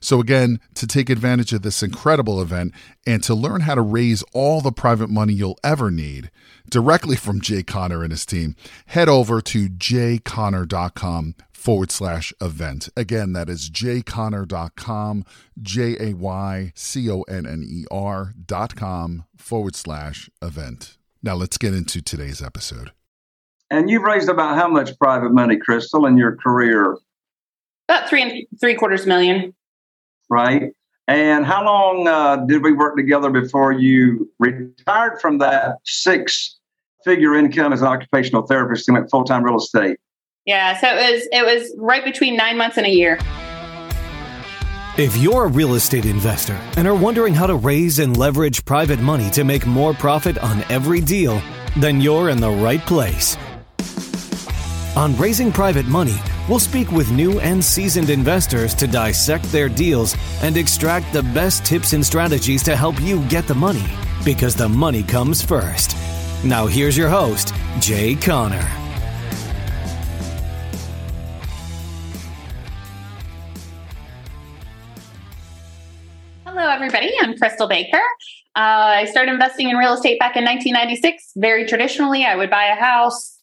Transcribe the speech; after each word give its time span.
So, 0.00 0.20
again, 0.20 0.60
to 0.74 0.86
take 0.86 1.10
advantage 1.10 1.52
of 1.52 1.62
this 1.62 1.82
incredible 1.82 2.40
event 2.40 2.72
and 3.06 3.22
to 3.24 3.34
learn 3.34 3.62
how 3.62 3.74
to 3.74 3.82
raise 3.82 4.22
all 4.32 4.60
the 4.60 4.72
private 4.72 5.10
money 5.10 5.32
you'll 5.32 5.58
ever 5.64 5.90
need 5.90 6.30
directly 6.68 7.16
from 7.16 7.40
Jay 7.40 7.62
Conner 7.62 8.02
and 8.02 8.12
his 8.12 8.24
team, 8.24 8.54
head 8.86 9.08
over 9.08 9.40
to 9.42 9.68
jayconner.com 9.68 11.34
forward 11.52 11.90
slash 11.90 12.32
event. 12.40 12.88
Again, 12.96 13.32
that 13.34 13.48
is 13.48 13.68
jayconner.com, 13.68 15.24
J 15.60 15.96
A 16.00 16.14
Y 16.14 16.72
C 16.74 17.10
O 17.10 17.22
N 17.22 17.46
N 17.46 17.62
E 17.68 17.84
R 17.90 18.32
dot 18.46 18.74
com 18.74 19.24
forward 19.36 19.76
slash 19.76 20.30
event. 20.40 20.96
Now 21.22 21.34
let's 21.34 21.58
get 21.58 21.74
into 21.74 22.00
today's 22.00 22.40
episode. 22.42 22.92
And 23.70 23.88
you've 23.90 24.02
raised 24.02 24.28
about 24.28 24.56
how 24.56 24.68
much 24.68 24.98
private 24.98 25.32
money, 25.32 25.56
Crystal, 25.56 26.06
in 26.06 26.16
your 26.16 26.36
career? 26.36 26.96
About 27.88 28.08
three 28.08 28.22
and 28.22 28.46
three 28.60 28.74
quarters 28.74 29.06
million. 29.06 29.54
Right. 30.30 30.72
And 31.08 31.44
how 31.44 31.64
long 31.64 32.06
uh, 32.06 32.36
did 32.46 32.62
we 32.62 32.72
work 32.72 32.96
together 32.96 33.30
before 33.30 33.72
you 33.72 34.30
retired 34.38 35.20
from 35.20 35.38
that 35.38 35.78
six 35.84 36.56
figure 37.04 37.34
income 37.34 37.72
as 37.72 37.80
an 37.80 37.88
occupational 37.88 38.46
therapist 38.46 38.86
and 38.88 38.96
went 38.96 39.10
full 39.10 39.24
time 39.24 39.42
real 39.42 39.56
estate? 39.56 39.98
Yeah, 40.46 40.78
so 40.78 40.86
it 40.88 41.12
was 41.12 41.28
it 41.32 41.44
was 41.44 41.74
right 41.76 42.04
between 42.04 42.36
nine 42.36 42.56
months 42.56 42.76
and 42.76 42.86
a 42.86 42.90
year. 42.90 43.18
If 44.96 45.16
you're 45.16 45.44
a 45.44 45.48
real 45.48 45.74
estate 45.74 46.04
investor 46.04 46.58
and 46.76 46.86
are 46.86 46.94
wondering 46.94 47.34
how 47.34 47.46
to 47.46 47.54
raise 47.54 47.98
and 47.98 48.16
leverage 48.16 48.64
private 48.64 49.00
money 49.00 49.30
to 49.30 49.44
make 49.44 49.66
more 49.66 49.94
profit 49.94 50.38
on 50.38 50.62
every 50.64 51.00
deal, 51.00 51.42
then 51.76 52.00
you're 52.00 52.28
in 52.28 52.40
the 52.40 52.50
right 52.50 52.80
place. 52.80 53.36
On 54.96 55.16
Raising 55.16 55.52
Private 55.52 55.86
Money, 55.86 56.18
we'll 56.50 56.58
speak 56.58 56.90
with 56.90 57.12
new 57.12 57.38
and 57.38 57.64
seasoned 57.64 58.10
investors 58.10 58.74
to 58.74 58.88
dissect 58.88 59.44
their 59.52 59.68
deals 59.68 60.16
and 60.42 60.56
extract 60.56 61.12
the 61.12 61.22
best 61.22 61.64
tips 61.64 61.92
and 61.92 62.04
strategies 62.04 62.60
to 62.64 62.74
help 62.74 63.00
you 63.00 63.24
get 63.28 63.46
the 63.46 63.54
money, 63.54 63.86
because 64.24 64.56
the 64.56 64.68
money 64.68 65.04
comes 65.04 65.40
first. 65.40 65.96
Now, 66.44 66.66
here's 66.66 66.96
your 66.96 67.08
host, 67.08 67.54
Jay 67.78 68.16
Conner. 68.16 68.68
Hello, 76.44 76.68
everybody. 76.68 77.12
I'm 77.20 77.38
Crystal 77.38 77.68
Baker. 77.68 78.02
Uh, 78.56 78.98
I 78.98 79.04
started 79.04 79.30
investing 79.30 79.70
in 79.70 79.76
real 79.76 79.92
estate 79.92 80.18
back 80.18 80.36
in 80.36 80.44
1996. 80.44 81.34
Very 81.36 81.64
traditionally, 81.64 82.24
I 82.24 82.34
would 82.34 82.50
buy 82.50 82.64
a 82.64 82.74
house 82.74 83.38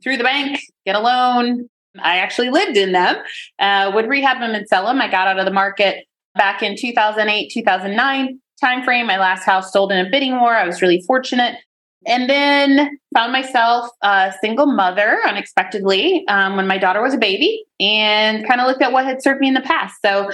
through 0.00 0.16
the 0.16 0.24
bank, 0.24 0.60
get 0.86 0.94
a 0.94 1.00
loan. 1.00 1.68
I 2.00 2.18
actually 2.18 2.50
lived 2.50 2.76
in 2.76 2.92
them, 2.92 3.16
uh, 3.58 3.90
would 3.94 4.08
rehab 4.08 4.40
them 4.40 4.54
and 4.54 4.66
sell 4.68 4.86
them. 4.86 5.00
I 5.00 5.10
got 5.10 5.28
out 5.28 5.38
of 5.38 5.44
the 5.44 5.52
market 5.52 6.06
back 6.34 6.62
in 6.62 6.76
2008, 6.76 7.50
2009 7.52 8.40
timeframe. 8.62 9.06
My 9.06 9.18
last 9.18 9.44
house 9.44 9.72
sold 9.72 9.92
in 9.92 10.04
a 10.04 10.10
bidding 10.10 10.38
war. 10.40 10.54
I 10.54 10.66
was 10.66 10.80
really 10.80 11.02
fortunate. 11.06 11.56
And 12.06 12.28
then 12.28 12.98
found 13.14 13.32
myself 13.32 13.88
a 14.02 14.32
single 14.40 14.66
mother 14.66 15.20
unexpectedly 15.24 16.24
um, 16.28 16.56
when 16.56 16.66
my 16.66 16.78
daughter 16.78 17.00
was 17.00 17.14
a 17.14 17.18
baby 17.18 17.64
and 17.78 18.46
kind 18.46 18.60
of 18.60 18.66
looked 18.66 18.82
at 18.82 18.92
what 18.92 19.04
had 19.04 19.22
served 19.22 19.40
me 19.40 19.48
in 19.48 19.54
the 19.54 19.60
past. 19.60 19.96
So 20.04 20.28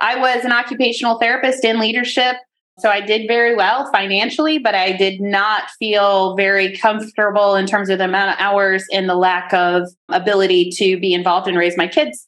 I 0.00 0.16
was 0.16 0.44
an 0.44 0.52
occupational 0.52 1.18
therapist 1.18 1.64
in 1.64 1.78
leadership. 1.78 2.36
So 2.80 2.90
I 2.90 3.00
did 3.00 3.28
very 3.28 3.54
well 3.54 3.90
financially, 3.92 4.58
but 4.58 4.74
I 4.74 4.92
did 4.92 5.20
not 5.20 5.70
feel 5.78 6.36
very 6.36 6.76
comfortable 6.76 7.54
in 7.54 7.66
terms 7.66 7.90
of 7.90 7.98
the 7.98 8.04
amount 8.04 8.32
of 8.32 8.36
hours 8.38 8.84
and 8.92 9.08
the 9.08 9.14
lack 9.14 9.52
of 9.52 9.88
ability 10.08 10.70
to 10.76 10.98
be 10.98 11.12
involved 11.12 11.46
and 11.46 11.56
raise 11.56 11.76
my 11.76 11.86
kids. 11.86 12.26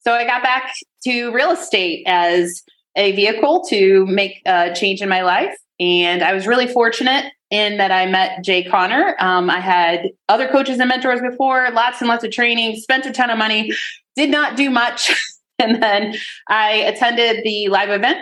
So 0.00 0.12
I 0.12 0.24
got 0.24 0.42
back 0.42 0.74
to 1.04 1.30
real 1.32 1.50
estate 1.50 2.04
as 2.06 2.62
a 2.96 3.12
vehicle 3.12 3.64
to 3.68 4.06
make 4.06 4.42
a 4.46 4.74
change 4.74 5.00
in 5.02 5.08
my 5.08 5.22
life. 5.22 5.56
And 5.80 6.22
I 6.22 6.32
was 6.34 6.46
really 6.46 6.66
fortunate 6.66 7.32
in 7.50 7.78
that 7.78 7.90
I 7.90 8.06
met 8.06 8.44
Jay 8.44 8.64
Conner. 8.64 9.16
Um, 9.20 9.48
I 9.48 9.60
had 9.60 10.10
other 10.28 10.48
coaches 10.48 10.78
and 10.80 10.88
mentors 10.88 11.20
before, 11.20 11.70
lots 11.72 12.00
and 12.00 12.08
lots 12.08 12.24
of 12.24 12.30
training, 12.30 12.76
spent 12.76 13.06
a 13.06 13.12
ton 13.12 13.30
of 13.30 13.38
money, 13.38 13.72
did 14.16 14.30
not 14.30 14.56
do 14.56 14.70
much. 14.70 15.10
And 15.60 15.82
then 15.82 16.14
I 16.48 16.74
attended 16.74 17.42
the 17.42 17.66
live 17.66 17.90
event, 17.90 18.18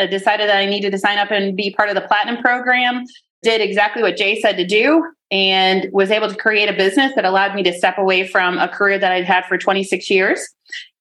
I 0.00 0.06
decided 0.06 0.48
that 0.48 0.56
I 0.56 0.66
needed 0.66 0.92
to 0.92 0.98
sign 0.98 1.18
up 1.18 1.30
and 1.30 1.56
be 1.56 1.72
part 1.74 1.88
of 1.88 1.94
the 1.94 2.02
platinum 2.02 2.42
program, 2.42 3.04
did 3.42 3.60
exactly 3.60 4.02
what 4.02 4.16
Jay 4.16 4.40
said 4.40 4.56
to 4.56 4.66
do, 4.66 5.04
and 5.30 5.88
was 5.92 6.10
able 6.10 6.28
to 6.28 6.34
create 6.34 6.68
a 6.68 6.72
business 6.72 7.12
that 7.14 7.24
allowed 7.24 7.54
me 7.54 7.62
to 7.62 7.72
step 7.72 7.98
away 7.98 8.26
from 8.26 8.58
a 8.58 8.68
career 8.68 8.98
that 8.98 9.12
I'd 9.12 9.24
had 9.24 9.44
for 9.46 9.56
26 9.56 10.10
years 10.10 10.46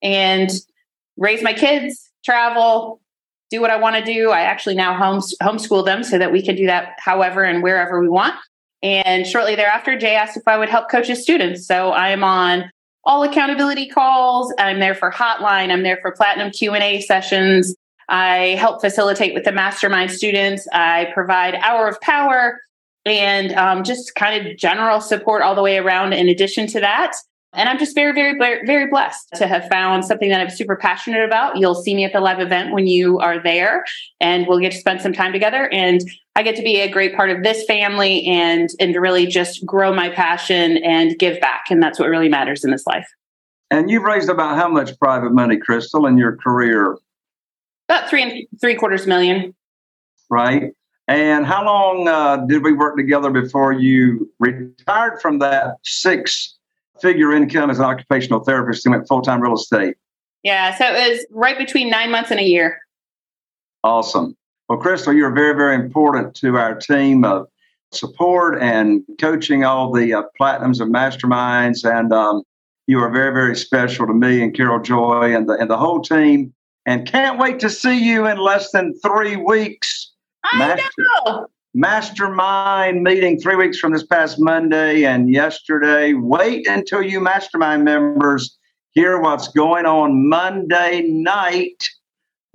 and 0.01 0.49
raise 1.17 1.41
my 1.41 1.53
kids, 1.53 2.09
travel, 2.23 3.01
do 3.49 3.61
what 3.61 3.71
I 3.71 3.77
want 3.77 3.95
to 3.95 4.03
do. 4.03 4.29
I 4.29 4.41
actually 4.41 4.75
now 4.75 4.93
homes- 4.93 5.35
homeschool 5.41 5.83
them 5.85 6.03
so 6.03 6.17
that 6.17 6.31
we 6.31 6.41
can 6.41 6.55
do 6.55 6.67
that 6.67 6.95
however 6.99 7.43
and 7.43 7.63
wherever 7.63 7.99
we 7.99 8.07
want. 8.07 8.35
And 8.81 9.25
shortly 9.27 9.55
thereafter, 9.55 9.97
Jay 9.97 10.15
asked 10.15 10.37
if 10.37 10.47
I 10.47 10.57
would 10.57 10.69
help 10.69 10.89
coach 10.89 11.07
his 11.07 11.21
students. 11.21 11.65
So 11.65 11.89
I 11.89 12.09
am 12.09 12.23
on 12.23 12.71
all 13.03 13.23
accountability 13.23 13.87
calls. 13.87 14.53
I'm 14.59 14.79
there 14.79 14.95
for 14.95 15.11
hotline. 15.11 15.71
I'm 15.71 15.83
there 15.83 15.97
for 16.01 16.11
platinum 16.11 16.51
Q&A 16.51 17.01
sessions. 17.01 17.75
I 18.09 18.55
help 18.59 18.81
facilitate 18.81 19.33
with 19.33 19.45
the 19.45 19.51
mastermind 19.51 20.11
students. 20.11 20.67
I 20.73 21.11
provide 21.13 21.55
hour 21.55 21.87
of 21.87 22.01
power 22.01 22.59
and 23.05 23.53
um, 23.53 23.83
just 23.83 24.15
kind 24.15 24.45
of 24.45 24.57
general 24.57 24.99
support 24.99 25.41
all 25.41 25.55
the 25.55 25.61
way 25.61 25.77
around 25.77 26.13
in 26.13 26.27
addition 26.27 26.67
to 26.67 26.79
that. 26.79 27.13
And 27.53 27.67
I'm 27.67 27.79
just 27.79 27.95
very, 27.95 28.13
very, 28.13 28.65
very 28.65 28.87
blessed 28.87 29.29
to 29.35 29.47
have 29.47 29.67
found 29.69 30.05
something 30.05 30.29
that 30.29 30.39
I'm 30.39 30.51
super 30.51 30.75
passionate 30.75 31.23
about. 31.23 31.57
You'll 31.57 31.73
see 31.73 31.95
me 31.95 32.05
at 32.05 32.13
the 32.13 32.19
live 32.19 32.39
event 32.39 32.73
when 32.73 32.85
you 32.85 33.17
are 33.19 33.41
there, 33.41 33.83
and 34.19 34.45
we'll 34.47 34.59
get 34.59 34.71
to 34.73 34.77
spend 34.77 35.01
some 35.01 35.13
time 35.13 35.33
together. 35.33 35.67
And 35.69 36.01
I 36.35 36.43
get 36.43 36.55
to 36.57 36.61
be 36.61 36.79
a 36.79 36.89
great 36.89 37.15
part 37.15 37.31
of 37.31 37.41
this 37.41 37.65
family 37.65 38.23
and 38.27 38.69
and 38.79 38.95
really 38.95 39.25
just 39.25 39.65
grow 39.65 39.91
my 39.93 40.09
passion 40.09 40.77
and 40.77 41.17
give 41.17 41.41
back. 41.41 41.65
And 41.71 41.81
that's 41.81 41.97
what 41.97 42.09
really 42.09 42.29
matters 42.29 42.63
in 42.63 42.69
this 42.69 42.85
life. 42.85 43.07
And 43.71 43.89
you've 43.89 44.03
raised 44.03 44.29
about 44.29 44.55
how 44.55 44.67
much 44.67 44.97
private 44.99 45.33
money, 45.33 45.57
Crystal, 45.57 46.05
in 46.05 46.17
your 46.17 46.37
career? 46.37 46.97
About 47.89 48.09
three 48.09 48.21
and 48.21 48.47
three 48.61 48.75
quarters 48.75 49.07
million. 49.07 49.53
Right. 50.29 50.73
And 51.07 51.45
how 51.45 51.65
long 51.65 52.07
uh, 52.07 52.37
did 52.45 52.63
we 52.63 52.71
work 52.71 52.95
together 52.95 53.31
before 53.31 53.73
you 53.73 54.31
retired 54.39 55.19
from 55.19 55.39
that 55.39 55.77
six 55.83 56.55
figure 57.01 57.33
income 57.33 57.71
as 57.71 57.79
an 57.79 57.85
occupational 57.85 58.43
therapist 58.43 58.85
and 58.85 58.93
went 58.93 59.07
full 59.07 59.23
time 59.23 59.41
real 59.41 59.55
estate? 59.55 59.95
Yeah, 60.43 60.77
so 60.77 60.85
it 60.85 61.09
was 61.09 61.25
right 61.31 61.57
between 61.57 61.89
nine 61.89 62.11
months 62.11 62.31
and 62.31 62.39
a 62.39 62.43
year. 62.43 62.79
Awesome. 63.83 64.37
Well, 64.67 64.77
Crystal, 64.77 65.11
you're 65.11 65.33
very, 65.33 65.55
very 65.55 65.75
important 65.75 66.35
to 66.35 66.57
our 66.57 66.75
team 66.75 67.25
of 67.25 67.47
support 67.91 68.61
and 68.61 69.01
coaching 69.19 69.65
all 69.65 69.91
the 69.91 70.13
uh, 70.13 70.23
platinums 70.39 70.79
and 70.79 70.93
masterminds. 70.93 71.83
And 71.89 72.13
um, 72.13 72.43
you 72.85 72.99
are 72.99 73.09
very, 73.09 73.33
very 73.33 73.55
special 73.55 74.05
to 74.05 74.13
me 74.13 74.43
and 74.43 74.53
Carol 74.53 74.79
Joy 74.79 75.35
and 75.35 75.49
the, 75.49 75.53
and 75.53 75.69
the 75.69 75.77
whole 75.77 76.01
team. 76.01 76.53
And 76.89 77.05
can't 77.05 77.37
wait 77.37 77.59
to 77.59 77.69
see 77.69 78.03
you 78.03 78.25
in 78.25 78.39
less 78.39 78.71
than 78.71 78.95
three 78.99 79.35
weeks. 79.35 80.11
I 80.43 80.57
Master, 80.57 81.03
know. 81.23 81.45
Mastermind 81.75 83.03
meeting 83.03 83.39
three 83.39 83.55
weeks 83.55 83.77
from 83.77 83.93
this 83.93 84.03
past 84.03 84.37
Monday 84.39 85.03
and 85.03 85.31
yesterday. 85.31 86.13
Wait 86.13 86.67
until 86.67 87.03
you 87.03 87.19
mastermind 87.19 87.83
members 87.83 88.57
hear 88.93 89.21
what's 89.21 89.49
going 89.49 89.85
on 89.85 90.27
Monday 90.27 91.03
night, 91.03 91.87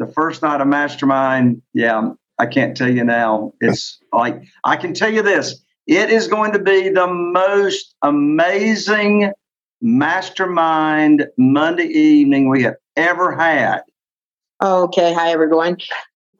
the 0.00 0.08
first 0.08 0.42
night 0.42 0.60
of 0.60 0.66
mastermind. 0.66 1.62
Yeah, 1.72 2.10
I 2.40 2.46
can't 2.46 2.76
tell 2.76 2.90
you 2.92 3.04
now. 3.04 3.52
It's 3.60 4.00
like, 4.12 4.42
I 4.64 4.74
can 4.74 4.94
tell 4.94 5.12
you 5.12 5.22
this 5.22 5.62
it 5.86 6.10
is 6.10 6.26
going 6.26 6.50
to 6.54 6.58
be 6.58 6.88
the 6.88 7.06
most 7.06 7.94
amazing 8.02 9.30
mastermind 9.80 11.24
Monday 11.38 11.86
evening 11.86 12.48
we 12.48 12.64
have 12.64 12.74
ever 12.96 13.30
had. 13.30 13.82
Okay. 14.64 15.12
Hi, 15.12 15.30
everyone. 15.30 15.76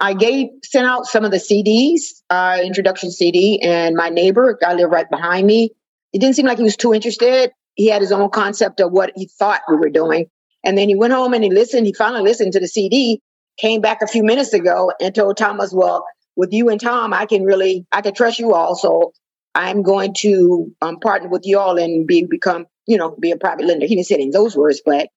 I 0.01 0.15
gave 0.15 0.47
sent 0.65 0.87
out 0.87 1.05
some 1.05 1.27
of 1.27 1.31
the 1.31 1.37
CDs, 1.37 2.23
uh, 2.31 2.59
introduction 2.65 3.11
CD, 3.11 3.61
and 3.61 3.95
my 3.95 4.09
neighbor, 4.09 4.57
guy 4.59 4.73
lived 4.73 4.91
right 4.91 5.11
behind 5.11 5.47
me. 5.47 5.73
It 6.15 6.21
didn't 6.21 6.35
seem 6.35 6.47
like 6.47 6.57
he 6.57 6.65
was 6.65 6.79
too 6.79 6.95
interested. 6.95 7.53
He 7.75 7.91
had 7.91 8.01
his 8.01 8.13
own 8.13 8.31
concept 8.31 8.81
of 8.81 8.93
what 8.93 9.13
he 9.15 9.27
thought 9.27 9.61
we 9.69 9.77
were 9.77 9.91
doing. 9.91 10.31
And 10.65 10.79
then 10.79 10.89
he 10.89 10.95
went 10.95 11.13
home 11.13 11.35
and 11.35 11.45
he 11.45 11.51
listened. 11.51 11.85
He 11.85 11.93
finally 11.93 12.23
listened 12.23 12.55
to 12.55 12.61
the 12.61 12.67
CD, 12.67 13.21
came 13.59 13.83
back 13.83 14.01
a 14.01 14.07
few 14.07 14.25
minutes 14.25 14.55
ago 14.55 14.91
and 14.99 15.15
told 15.15 15.37
Thomas, 15.37 15.71
well, 15.71 16.07
with 16.35 16.51
you 16.51 16.71
and 16.71 16.81
Tom, 16.81 17.13
I 17.13 17.27
can 17.27 17.45
really, 17.45 17.87
I 17.93 18.01
can 18.01 18.15
trust 18.15 18.39
you 18.39 18.55
all. 18.55 18.75
So 18.75 19.13
I'm 19.55 19.83
going 19.83 20.15
to 20.21 20.75
um, 20.81 20.99
partner 20.99 21.29
with 21.29 21.43
you 21.45 21.59
all 21.59 21.79
and 21.79 22.07
be, 22.07 22.25
become, 22.25 22.65
you 22.87 22.97
know, 22.97 23.15
be 23.21 23.33
a 23.33 23.37
private 23.37 23.67
lender. 23.67 23.85
He 23.85 23.97
didn't 23.97 24.07
say 24.07 24.15
it 24.15 24.23
in 24.23 24.31
those 24.31 24.57
words, 24.57 24.81
but 24.83 25.09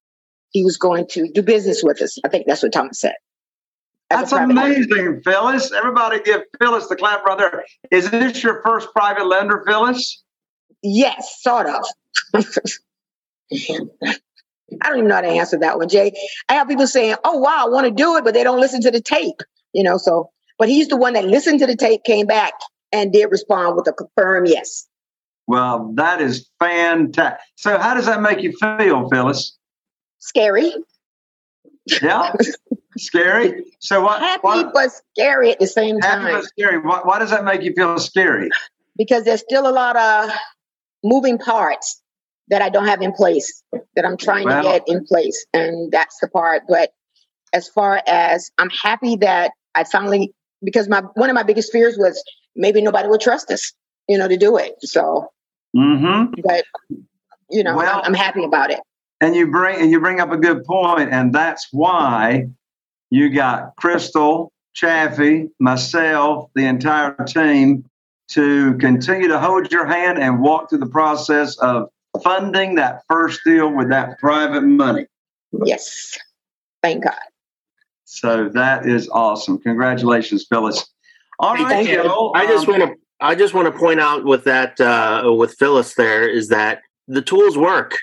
he 0.52 0.64
was 0.64 0.78
going 0.78 1.08
to 1.10 1.30
do 1.32 1.42
business 1.42 1.84
with 1.84 2.02
us. 2.02 2.18
I 2.26 2.30
think 2.30 2.48
that's 2.48 2.64
what 2.64 2.72
Thomas 2.72 3.00
said. 3.00 3.16
That's 4.10 4.32
amazing. 4.32 5.22
Phyllis. 5.24 5.72
Everybody 5.74 6.22
give 6.22 6.42
Phyllis 6.60 6.88
the 6.88 6.96
clap, 6.96 7.24
brother. 7.24 7.66
Is 7.92 8.10
this 8.10 8.42
your 8.42 8.62
first 8.64 8.88
private 8.94 9.28
lender, 9.28 9.64
Phyllis? 9.68 10.24
Yes, 10.82 11.42
sort 11.42 11.68
of. 11.68 11.84
I 14.82 14.90
don't 14.90 14.98
even 14.98 15.08
know 15.08 15.16
how 15.16 15.22
to 15.22 15.28
answer 15.28 15.58
that 15.60 15.78
one, 15.78 15.90
Jay. 15.90 16.14
I 16.48 16.54
have 16.54 16.68
people 16.68 16.88
saying, 16.88 17.16
"Oh, 17.24 17.38
wow, 17.38 17.66
I 17.66 17.70
want 17.70 17.86
to 17.86 17.92
do 17.92 18.16
it," 18.16 18.24
but 18.24 18.34
they 18.34 18.44
don't 18.44 18.60
listen 18.60 18.82
to 18.82 18.92
the 18.92 19.02
tape. 19.02 19.42
You 19.74 19.84
know, 19.84 19.98
so 19.98 20.30
but 20.58 20.70
he's 20.70 20.88
the 20.88 20.98
one 20.98 21.14
that 21.14 21.26
listened 21.26 21.60
to 21.60 21.68
the 21.68 21.76
tape, 21.76 22.04
came 22.04 22.26
back, 22.26 22.54
and 22.92 23.12
did 23.12 23.28
respond 23.32 23.76
with 23.76 23.88
a 23.88 23.94
confirm 23.94 24.46
yes. 24.46 24.88
Well, 25.46 25.92
that 25.96 26.22
is 26.22 26.50
fantastic. 26.60 27.40
So, 27.56 27.78
how 27.78 27.94
does 27.94 28.06
that 28.06 28.22
make 28.22 28.42
you 28.42 28.54
feel, 28.60 29.10
Phyllis? 29.10 29.56
Scary. 30.27 30.74
Yeah, 32.01 32.33
scary. 32.97 33.63
So, 33.79 34.01
what? 34.01 34.19
Happy 34.19 34.41
what, 34.41 34.74
but 34.74 34.91
scary 34.91 35.51
at 35.51 35.59
the 35.59 35.68
same 35.68 36.00
time. 36.00 36.21
Happy 36.21 36.33
but 36.33 36.44
scary. 36.44 36.79
Why, 36.79 37.00
why 37.03 37.19
does 37.19 37.29
that 37.29 37.45
make 37.45 37.62
you 37.62 37.74
feel 37.74 37.97
scary? 37.97 38.50
Because 38.97 39.24
there's 39.24 39.39
still 39.39 39.68
a 39.68 39.71
lot 39.71 39.95
of 39.95 40.29
moving 41.03 41.38
parts 41.38 42.01
that 42.50 42.62
I 42.62 42.69
don't 42.69 42.88
have 42.88 43.01
in 43.01 43.13
place 43.13 43.63
that 43.95 44.06
I'm 44.06 44.18
trying 44.18 44.45
well, 44.45 44.63
to 44.63 44.69
get 44.69 44.83
in 44.88 45.06
place, 45.06 45.45
and 45.53 45.91
that's 45.91 46.18
the 46.19 46.27
part. 46.27 46.63
But 46.68 46.91
as 47.53 47.69
far 47.69 48.01
as 48.06 48.51
I'm 48.57 48.69
happy 48.69 49.15
that 49.18 49.51
I 49.75 49.85
finally 49.85 50.33
because 50.62 50.89
my 50.89 51.01
one 51.13 51.29
of 51.29 51.35
my 51.35 51.44
biggest 51.44 51.71
fears 51.71 51.95
was 51.97 52.21
maybe 52.56 52.81
nobody 52.81 53.07
would 53.07 53.21
trust 53.21 53.50
us, 53.51 53.71
you 54.09 54.18
know, 54.18 54.27
to 54.27 54.35
do 54.35 54.57
it. 54.57 54.74
So, 54.81 55.31
mm-hmm. 55.75 56.33
but 56.44 56.65
you 57.50 57.63
know, 57.63 57.77
well, 57.77 57.97
I'm, 58.00 58.07
I'm 58.07 58.13
happy 58.13 58.44
about 58.44 58.71
it. 58.71 58.79
And 59.19 59.36
you 59.36 59.48
bring 59.50 59.81
and 59.81 59.92
you 59.92 60.00
bring 60.00 60.19
up 60.19 60.31
a 60.31 60.38
good 60.38 60.64
point, 60.64 61.12
and 61.12 61.34
that's 61.34 61.68
why 61.72 62.48
you 63.10 63.30
got 63.30 63.75
Crystal, 63.78 64.52
Chaffee, 64.74 65.50
myself, 65.60 66.50
the 66.54 66.66
entire 66.66 67.16
team 67.25 67.86
to 68.30 68.78
continue 68.78 69.28
to 69.28 69.40
hold 69.40 69.72
your 69.72 69.86
hand 69.86 70.19
and 70.19 70.42
walk 70.42 70.69
through 70.69 70.80
the 70.80 70.86
process 70.86 71.58
of 71.60 71.90
funding 72.24 72.75
that 72.75 73.04
first 73.10 73.42
deal 73.44 73.74
with 73.74 73.90
that 73.90 74.19
private 74.19 74.62
money. 74.62 75.08
Yes. 75.66 76.18
Thank 76.84 77.06
God. 77.06 77.16
So 78.06 78.50
that 78.50 78.86
is 78.86 79.10
awesome. 79.10 79.58
Congratulations, 79.60 80.46
Phyllis. 80.50 80.88
All 81.40 81.54
right, 81.54 81.68
Thank 81.68 81.90
you. 81.90 82.31
I 82.34 82.46
just 82.48 82.68
um, 82.68 82.80
want 82.80 82.92
to 82.92 82.98
I 83.20 83.36
just 83.36 83.54
want 83.54 83.72
to 83.72 83.78
point 83.78 84.00
out 84.00 84.25
with 84.25 84.44
that 84.46 84.80
uh, 84.80 85.34
with 85.34 85.56
Phyllis 85.56 85.96
there 85.96 86.28
is 86.28 86.50
that 86.50 86.81
the 87.08 87.22
tools 87.22 87.58
work. 87.58 87.98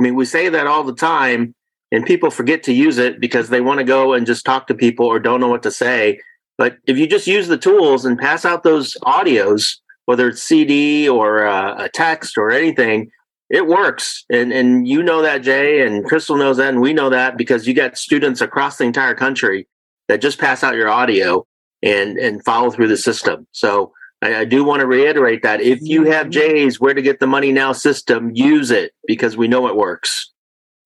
I 0.00 0.02
mean, 0.02 0.14
we 0.14 0.24
say 0.24 0.48
that 0.48 0.66
all 0.66 0.82
the 0.82 0.94
time, 0.94 1.54
and 1.92 2.06
people 2.06 2.30
forget 2.30 2.62
to 2.62 2.72
use 2.72 2.96
it 2.96 3.20
because 3.20 3.50
they 3.50 3.60
want 3.60 3.78
to 3.80 3.84
go 3.84 4.14
and 4.14 4.26
just 4.26 4.46
talk 4.46 4.66
to 4.68 4.74
people 4.74 5.04
or 5.04 5.18
don't 5.18 5.40
know 5.40 5.48
what 5.48 5.62
to 5.64 5.70
say. 5.70 6.18
But 6.56 6.78
if 6.86 6.96
you 6.96 7.06
just 7.06 7.26
use 7.26 7.48
the 7.48 7.58
tools 7.58 8.06
and 8.06 8.18
pass 8.18 8.46
out 8.46 8.62
those 8.62 8.96
audios, 9.04 9.76
whether 10.06 10.28
it's 10.28 10.42
CD 10.42 11.06
or 11.06 11.46
uh, 11.46 11.84
a 11.84 11.90
text 11.90 12.38
or 12.38 12.50
anything, 12.50 13.10
it 13.50 13.66
works. 13.66 14.24
And 14.30 14.54
and 14.54 14.88
you 14.88 15.02
know 15.02 15.20
that, 15.20 15.42
Jay, 15.42 15.86
and 15.86 16.02
Crystal 16.06 16.36
knows 16.36 16.56
that, 16.56 16.70
and 16.70 16.80
we 16.80 16.94
know 16.94 17.10
that 17.10 17.36
because 17.36 17.66
you 17.66 17.74
got 17.74 17.98
students 17.98 18.40
across 18.40 18.78
the 18.78 18.84
entire 18.84 19.14
country 19.14 19.68
that 20.08 20.22
just 20.22 20.38
pass 20.38 20.64
out 20.64 20.76
your 20.76 20.88
audio 20.88 21.46
and 21.82 22.16
and 22.16 22.42
follow 22.42 22.70
through 22.70 22.88
the 22.88 22.96
system. 22.96 23.46
So 23.52 23.92
I, 24.22 24.40
I 24.40 24.44
do 24.44 24.64
want 24.64 24.80
to 24.80 24.86
reiterate 24.86 25.42
that 25.42 25.60
if 25.60 25.80
you 25.82 26.04
have 26.04 26.26
mm-hmm. 26.26 26.32
Jay's 26.32 26.80
where 26.80 26.94
to 26.94 27.02
get 27.02 27.20
the 27.20 27.26
money 27.26 27.52
now 27.52 27.72
system, 27.72 28.30
use 28.34 28.70
it 28.70 28.92
because 29.06 29.36
we 29.36 29.48
know 29.48 29.66
it 29.68 29.76
works. 29.76 30.30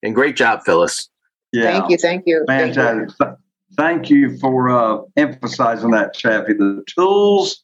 And 0.02 0.14
great 0.14 0.36
job, 0.36 0.60
Phyllis. 0.64 1.08
Yeah. 1.52 1.78
Thank 1.78 1.90
you. 1.90 1.98
Thank 1.98 2.22
you. 2.26 2.44
Fantastic. 2.46 3.16
Thank 3.18 3.30
you, 3.30 3.36
thank 3.76 4.10
you 4.10 4.38
for 4.38 4.70
uh, 4.70 5.02
emphasizing 5.16 5.90
that, 5.92 6.14
Chappie. 6.14 6.54
The 6.54 6.84
tools, 6.86 7.62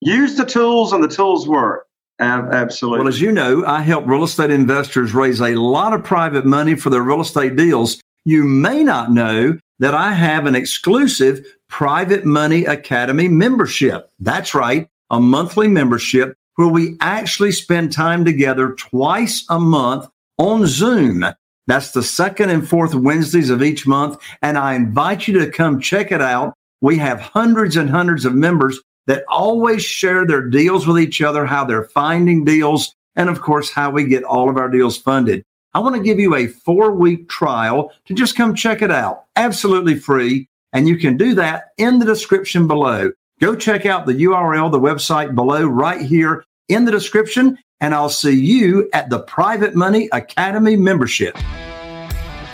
use 0.00 0.36
the 0.36 0.46
tools, 0.46 0.92
and 0.92 1.02
the 1.02 1.08
tools 1.08 1.48
work. 1.48 1.86
Absolutely. 2.20 2.98
Well, 2.98 3.08
as 3.08 3.20
you 3.20 3.32
know, 3.32 3.64
I 3.66 3.80
help 3.80 4.06
real 4.06 4.24
estate 4.24 4.50
investors 4.50 5.14
raise 5.14 5.40
a 5.40 5.54
lot 5.54 5.94
of 5.94 6.04
private 6.04 6.44
money 6.44 6.74
for 6.74 6.90
their 6.90 7.02
real 7.02 7.22
estate 7.22 7.56
deals. 7.56 8.00
You 8.26 8.44
may 8.44 8.84
not 8.84 9.10
know 9.10 9.58
that 9.78 9.94
I 9.94 10.12
have 10.12 10.44
an 10.44 10.54
exclusive 10.54 11.46
Private 11.70 12.26
Money 12.26 12.66
Academy 12.66 13.28
membership. 13.28 14.10
That's 14.18 14.54
right, 14.54 14.88
a 15.08 15.18
monthly 15.20 15.68
membership 15.68 16.36
where 16.56 16.68
we 16.68 16.96
actually 17.00 17.52
spend 17.52 17.92
time 17.92 18.24
together 18.24 18.72
twice 18.72 19.46
a 19.48 19.58
month 19.58 20.06
on 20.36 20.66
Zoom. 20.66 21.24
That's 21.66 21.92
the 21.92 22.02
second 22.02 22.50
and 22.50 22.68
fourth 22.68 22.94
Wednesdays 22.94 23.48
of 23.48 23.62
each 23.62 23.86
month. 23.86 24.20
And 24.42 24.58
I 24.58 24.74
invite 24.74 25.26
you 25.28 25.38
to 25.38 25.50
come 25.50 25.80
check 25.80 26.12
it 26.12 26.20
out. 26.20 26.54
We 26.80 26.98
have 26.98 27.20
hundreds 27.20 27.76
and 27.76 27.88
hundreds 27.88 28.24
of 28.24 28.34
members 28.34 28.80
that 29.06 29.24
always 29.28 29.82
share 29.82 30.26
their 30.26 30.42
deals 30.42 30.86
with 30.86 30.98
each 30.98 31.22
other, 31.22 31.46
how 31.46 31.64
they're 31.64 31.84
finding 31.84 32.44
deals, 32.44 32.94
and 33.16 33.30
of 33.30 33.40
course, 33.40 33.70
how 33.70 33.90
we 33.90 34.04
get 34.04 34.24
all 34.24 34.50
of 34.50 34.56
our 34.56 34.68
deals 34.68 34.98
funded. 34.98 35.44
I 35.72 35.78
want 35.78 35.94
to 35.94 36.02
give 36.02 36.18
you 36.18 36.34
a 36.34 36.48
four 36.48 36.92
week 36.92 37.28
trial 37.28 37.92
to 38.06 38.14
just 38.14 38.36
come 38.36 38.54
check 38.54 38.82
it 38.82 38.90
out. 38.90 39.24
Absolutely 39.36 39.94
free. 39.94 40.48
And 40.72 40.88
you 40.88 40.96
can 40.96 41.16
do 41.16 41.34
that 41.34 41.68
in 41.78 41.98
the 41.98 42.06
description 42.06 42.66
below. 42.66 43.12
Go 43.40 43.56
check 43.56 43.86
out 43.86 44.06
the 44.06 44.14
URL, 44.14 44.70
the 44.70 44.80
website 44.80 45.34
below 45.34 45.64
right 45.66 46.00
here 46.00 46.44
in 46.68 46.84
the 46.84 46.92
description. 46.92 47.58
And 47.80 47.94
I'll 47.94 48.10
see 48.10 48.38
you 48.38 48.88
at 48.92 49.08
the 49.08 49.20
Private 49.20 49.74
Money 49.74 50.08
Academy 50.12 50.76
membership. 50.76 51.36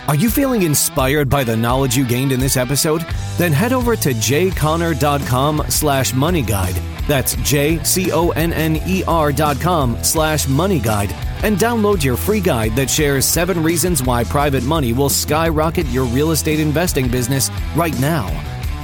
Are 0.07 0.15
you 0.15 0.29
feeling 0.29 0.61
inspired 0.61 1.27
by 1.29 1.43
the 1.43 1.57
knowledge 1.57 1.97
you 1.97 2.05
gained 2.05 2.31
in 2.31 2.39
this 2.39 2.55
episode? 2.55 3.05
Then 3.37 3.51
head 3.51 3.73
over 3.73 3.97
to 3.97 4.13
jconner.com 4.13 5.65
slash 5.67 6.13
money 6.13 6.41
guide. 6.41 6.96
That's 7.07 7.35
J-C-O-N-N-E-R 7.35 9.31
dot 9.31 9.59
com 9.59 9.97
slash 10.03 10.47
money 10.47 10.79
guide 10.79 11.13
and 11.43 11.57
download 11.57 12.03
your 12.03 12.17
free 12.17 12.39
guide 12.39 12.75
that 12.75 12.89
shares 12.89 13.25
seven 13.25 13.61
reasons 13.63 14.03
why 14.03 14.23
private 14.23 14.63
money 14.63 14.93
will 14.93 15.09
skyrocket 15.09 15.87
your 15.87 16.05
real 16.05 16.31
estate 16.31 16.59
investing 16.59 17.07
business 17.09 17.49
right 17.75 17.97
now. 17.99 18.27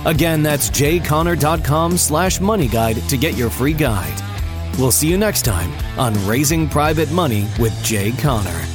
Again, 0.05 0.43
that's 0.43 0.69
jconner.com 0.69 1.97
slash 1.97 2.39
money 2.39 2.67
guide 2.67 2.97
to 3.09 3.17
get 3.17 3.35
your 3.35 3.49
free 3.49 3.73
guide. 3.73 4.21
We'll 4.77 4.91
see 4.91 5.09
you 5.09 5.17
next 5.17 5.43
time 5.43 5.71
on 5.99 6.13
Raising 6.27 6.67
Private 6.67 7.11
Money 7.11 7.47
with 7.59 7.73
Jay 7.83 8.11
Conner. 8.11 8.72